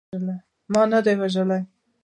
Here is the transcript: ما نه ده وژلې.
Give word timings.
ما 0.71 0.81
نه 0.91 0.99
ده 1.05 1.11
وژلې. 1.21 1.59